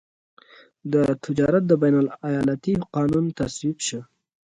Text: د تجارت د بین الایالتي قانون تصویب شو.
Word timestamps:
د 0.91 0.95
تجارت 1.23 1.63
د 1.67 1.73
بین 1.81 1.95
الایالتي 2.01 2.73
قانون 2.95 3.25
تصویب 3.39 3.77
شو. 3.87 4.01